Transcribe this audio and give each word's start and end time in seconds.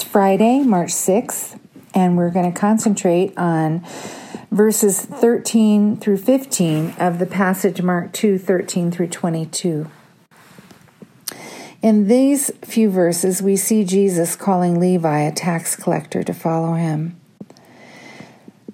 It's 0.00 0.08
Friday, 0.08 0.60
March 0.60 0.92
6th, 0.92 1.60
and 1.94 2.16
we're 2.16 2.30
going 2.30 2.50
to 2.50 2.58
concentrate 2.58 3.36
on 3.36 3.84
verses 4.50 5.04
13 5.04 5.98
through 5.98 6.16
15 6.16 6.94
of 6.98 7.18
the 7.18 7.26
passage 7.26 7.82
Mark 7.82 8.10
2 8.14 8.38
13 8.38 8.90
through 8.90 9.08
22. 9.08 9.90
In 11.82 12.08
these 12.08 12.50
few 12.62 12.88
verses, 12.88 13.42
we 13.42 13.56
see 13.56 13.84
Jesus 13.84 14.36
calling 14.36 14.80
Levi, 14.80 15.18
a 15.20 15.32
tax 15.32 15.76
collector, 15.76 16.22
to 16.22 16.32
follow 16.32 16.76
him. 16.76 17.20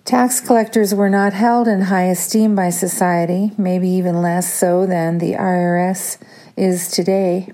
Tax 0.05 0.39
collectors 0.39 0.95
were 0.95 1.11
not 1.11 1.33
held 1.33 1.67
in 1.67 1.81
high 1.81 2.07
esteem 2.07 2.55
by 2.55 2.71
society, 2.71 3.51
maybe 3.59 3.89
even 3.89 4.23
less 4.23 4.55
so 4.55 4.87
than 4.87 5.19
the 5.19 5.33
IRS 5.33 6.19
is 6.57 6.89
today. 6.89 7.53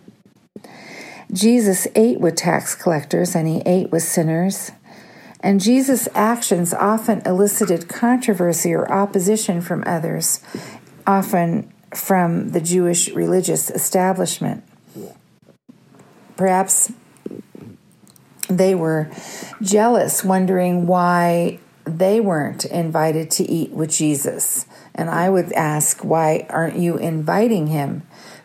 Jesus 1.32 1.86
ate 1.94 2.20
with 2.20 2.36
tax 2.36 2.74
collectors 2.74 3.34
and 3.34 3.48
he 3.48 3.62
ate 3.64 3.90
with 3.90 4.02
sinners. 4.02 4.70
And 5.40 5.60
Jesus' 5.60 6.08
actions 6.14 6.72
often 6.72 7.22
elicited 7.26 7.88
controversy 7.88 8.72
or 8.74 8.90
opposition 8.90 9.60
from 9.60 9.82
others, 9.86 10.40
often 11.06 11.72
from 11.94 12.50
the 12.50 12.60
Jewish 12.60 13.08
religious 13.10 13.70
establishment. 13.70 14.62
Perhaps 16.36 16.92
they 18.48 18.74
were 18.74 19.10
jealous, 19.60 20.22
wondering 20.22 20.86
why 20.86 21.58
they 21.84 22.20
weren't 22.20 22.64
invited 22.66 23.30
to 23.32 23.50
eat 23.50 23.70
with 23.72 23.90
Jesus. 23.90 24.66
And 24.94 25.10
I 25.10 25.28
would 25.28 25.52
ask, 25.54 26.04
why 26.04 26.46
aren't 26.48 26.76
you 26.76 26.96
inviting 26.96 27.68
him 27.68 28.02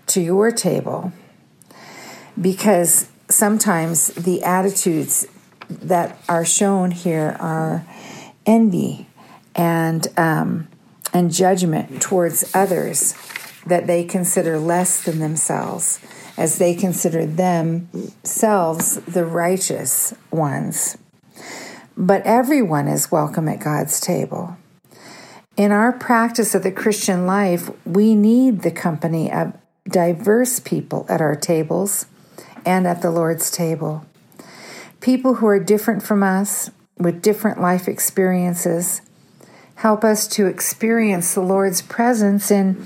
to 0.08 0.22
your 0.22 0.52
table? 0.52 1.12
Because 2.40 3.10
sometimes 3.30 4.08
the 4.10 4.44
attitudes 4.44 5.28
that 5.70 6.18
are 6.30 6.46
shown 6.46 6.92
here 6.92 7.36
are 7.40 7.86
envy 8.46 9.08
and 9.56 10.08
um, 10.18 10.68
and 11.14 11.32
judgment 11.32 12.02
towards 12.02 12.54
others 12.56 13.16
that 13.66 13.88
they 13.88 14.04
consider 14.04 14.58
less 14.60 15.04
than 15.04 15.20
themselves, 15.20 16.00
as 16.38 16.58
they 16.58 16.74
consider 16.74 17.26
themselves 17.26 18.96
the 19.02 19.26
righteous 19.26 20.14
ones. 20.32 20.98
But 21.98 22.22
everyone 22.26 22.88
is 22.88 23.12
welcome 23.12 23.48
at 23.48 23.60
God's 23.60 24.00
table. 24.00 24.58
In 25.58 25.72
our 25.72 25.92
practice 25.92 26.54
of 26.54 26.64
the 26.64 26.72
Christian 26.72 27.26
life, 27.26 27.70
we 27.86 28.16
need 28.16 28.62
the 28.62 28.72
company 28.72 29.32
of 29.32 29.54
diverse 29.90 30.60
people 30.60 31.06
at 31.10 31.22
our 31.22 31.36
tables 31.36 32.06
and 32.68 32.86
at 32.86 33.02
the 33.02 33.10
Lord's 33.10 33.50
table. 33.50 34.06
People 35.00 35.36
who 35.36 35.48
are 35.48 35.60
different 35.60 36.04
from 36.04 36.22
us, 36.22 36.70
with 36.98 37.22
different 37.22 37.62
life 37.62 37.88
experiences, 37.88 39.02
help 39.76 40.04
us 40.04 40.28
to 40.28 40.48
experience 40.48 41.34
the 41.34 41.42
Lord's 41.42 41.82
presence 41.82 42.52
in 42.52 42.86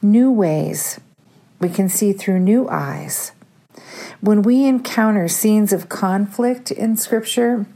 new 0.00 0.30
ways. 0.30 1.00
We 1.60 1.68
can 1.68 1.88
see 1.88 2.12
through 2.12 2.40
new 2.40 2.68
eyes. 2.68 3.32
When 4.20 4.42
we 4.42 4.64
encounter 4.64 5.28
scenes 5.28 5.72
of 5.72 5.88
conflict 5.88 6.70
in 6.70 6.96
Scripture, 6.96 7.66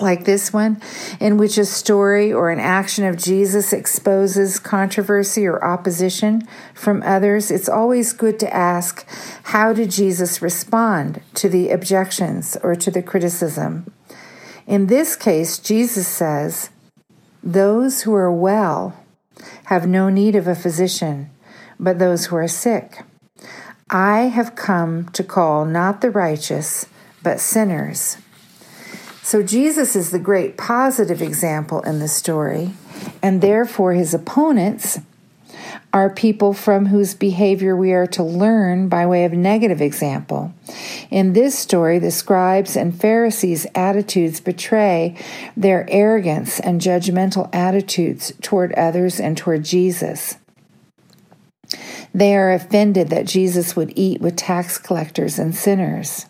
like 0.00 0.24
this 0.24 0.52
one, 0.52 0.80
in 1.20 1.36
which 1.36 1.56
a 1.56 1.64
story 1.64 2.32
or 2.32 2.50
an 2.50 2.58
action 2.58 3.04
of 3.04 3.16
Jesus 3.16 3.72
exposes 3.72 4.58
controversy 4.58 5.46
or 5.46 5.64
opposition 5.64 6.46
from 6.74 7.02
others, 7.04 7.50
it's 7.50 7.68
always 7.68 8.12
good 8.12 8.38
to 8.40 8.54
ask 8.54 9.06
how 9.44 9.72
did 9.72 9.90
Jesus 9.90 10.42
respond 10.42 11.20
to 11.34 11.48
the 11.48 11.70
objections 11.70 12.56
or 12.62 12.74
to 12.74 12.90
the 12.90 13.02
criticism? 13.02 13.92
In 14.66 14.86
this 14.86 15.14
case, 15.14 15.58
Jesus 15.58 16.08
says, 16.08 16.70
Those 17.42 18.02
who 18.02 18.14
are 18.14 18.32
well 18.32 18.98
have 19.64 19.86
no 19.86 20.08
need 20.08 20.34
of 20.34 20.48
a 20.48 20.54
physician, 20.54 21.30
but 21.78 21.98
those 21.98 22.26
who 22.26 22.36
are 22.36 22.48
sick. 22.48 23.02
I 23.90 24.22
have 24.22 24.56
come 24.56 25.08
to 25.10 25.22
call 25.22 25.64
not 25.64 26.00
the 26.00 26.10
righteous, 26.10 26.86
but 27.22 27.40
sinners. 27.40 28.16
So 29.24 29.42
Jesus 29.42 29.96
is 29.96 30.10
the 30.10 30.18
great 30.18 30.58
positive 30.58 31.22
example 31.22 31.80
in 31.80 31.98
the 31.98 32.08
story, 32.08 32.72
and 33.22 33.40
therefore 33.40 33.94
his 33.94 34.12
opponents 34.12 35.00
are 35.94 36.10
people 36.10 36.52
from 36.52 36.86
whose 36.86 37.14
behavior 37.14 37.74
we 37.74 37.94
are 37.94 38.06
to 38.08 38.22
learn 38.22 38.90
by 38.90 39.06
way 39.06 39.24
of 39.24 39.32
negative 39.32 39.80
example. 39.80 40.52
In 41.10 41.32
this 41.32 41.58
story, 41.58 41.98
the 41.98 42.10
scribes 42.10 42.76
and 42.76 43.00
Pharisees' 43.00 43.66
attitudes 43.74 44.40
betray 44.40 45.16
their 45.56 45.86
arrogance 45.88 46.60
and 46.60 46.78
judgmental 46.78 47.48
attitudes 47.50 48.34
toward 48.42 48.74
others 48.74 49.18
and 49.18 49.38
toward 49.38 49.64
Jesus. 49.64 50.36
They 52.12 52.36
are 52.36 52.52
offended 52.52 53.08
that 53.08 53.24
Jesus 53.24 53.74
would 53.74 53.94
eat 53.96 54.20
with 54.20 54.36
tax 54.36 54.76
collectors 54.76 55.38
and 55.38 55.54
sinners. 55.54 56.26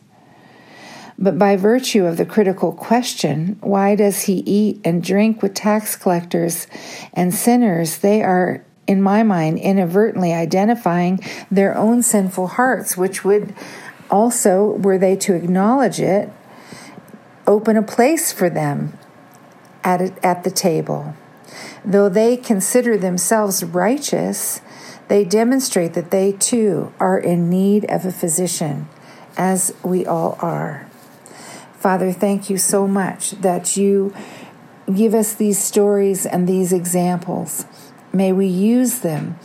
But 1.19 1.38
by 1.38 1.56
virtue 1.56 2.06
of 2.06 2.16
the 2.16 2.26
critical 2.26 2.72
question, 2.72 3.56
why 3.60 3.94
does 3.94 4.22
he 4.22 4.42
eat 4.47 4.80
and 4.84 5.02
drink 5.02 5.42
with 5.42 5.54
tax 5.54 5.94
collectors 5.94 6.66
and 7.12 7.32
sinners? 7.32 7.98
They 7.98 8.22
are, 8.22 8.64
in 8.86 9.00
my 9.00 9.22
mind, 9.22 9.58
inadvertently 9.58 10.32
identifying 10.32 11.20
their 11.50 11.76
own 11.76 12.03
sinful 12.03 12.48
hearts, 12.48 12.97
which 12.97 13.24
would 13.24 13.54
also, 14.10 14.72
were 14.72 14.98
they 14.98 15.16
to 15.16 15.34
acknowledge 15.34 16.00
it, 16.00 16.30
open 17.47 17.76
a 17.76 17.82
place 17.82 18.32
for 18.32 18.50
them 18.50 18.98
at, 19.84 20.00
at 20.24 20.44
the 20.44 20.50
table. 20.50 21.14
Though 21.84 22.08
they 22.08 22.36
consider 22.36 22.97
themselves 22.97 23.62
righteous, 23.62 24.60
they 25.08 25.24
demonstrate 25.24 25.94
that 25.94 26.10
they 26.10 26.32
too 26.32 26.92
are 26.98 27.19
in 27.19 27.48
need 27.48 27.84
of 27.91 28.04
a 28.04 28.12
physician, 28.12 28.88
as 29.36 29.72
we 29.84 30.04
all 30.04 30.36
are. 30.41 30.88
Father, 31.84 32.12
thank 32.12 32.49
you 32.49 32.56
so 32.56 32.89
much 32.89 33.33
that 33.33 33.77
you 33.77 34.15
give 34.91 35.12
us 35.12 35.34
these 35.34 35.59
stories 35.59 36.25
and 36.25 36.49
these 36.49 36.72
examples. 36.72 37.67
May 38.11 38.33
we 38.33 38.47
use 38.47 39.00
them 39.00 39.39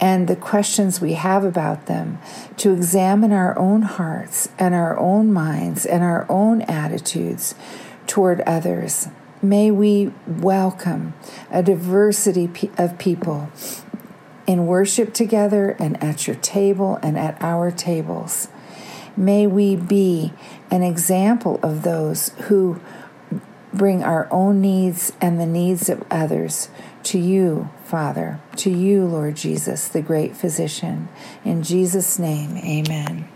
and 0.00 0.26
the 0.26 0.34
questions 0.34 1.02
we 1.02 1.12
have 1.12 1.44
about 1.44 1.84
them 1.84 2.18
to 2.56 2.72
examine 2.72 3.30
our 3.30 3.58
own 3.58 3.82
hearts 3.82 4.48
and 4.58 4.74
our 4.74 4.98
own 4.98 5.34
minds 5.34 5.84
and 5.84 6.02
our 6.02 6.24
own 6.30 6.62
attitudes 6.62 7.54
toward 8.06 8.40
others. 8.46 9.08
May 9.42 9.70
we 9.70 10.14
welcome 10.26 11.12
a 11.50 11.62
diversity 11.62 12.50
of 12.78 12.96
people 12.96 13.50
in 14.46 14.66
worship 14.66 15.12
together 15.12 15.76
and 15.78 16.02
at 16.02 16.26
your 16.26 16.36
table 16.36 16.98
and 17.02 17.18
at 17.18 17.36
our 17.42 17.70
tables. 17.70 18.48
May 19.16 19.46
we 19.46 19.76
be 19.76 20.32
an 20.70 20.82
example 20.82 21.60
of 21.62 21.82
those 21.82 22.30
who 22.46 22.80
bring 23.72 24.02
our 24.02 24.28
own 24.30 24.60
needs 24.60 25.12
and 25.20 25.40
the 25.40 25.46
needs 25.46 25.88
of 25.88 26.04
others 26.10 26.68
to 27.04 27.18
you, 27.18 27.70
Father, 27.84 28.40
to 28.56 28.70
you, 28.70 29.04
Lord 29.04 29.36
Jesus, 29.36 29.88
the 29.88 30.02
great 30.02 30.36
physician. 30.36 31.08
In 31.44 31.62
Jesus' 31.62 32.18
name, 32.18 32.56
amen. 32.58 33.28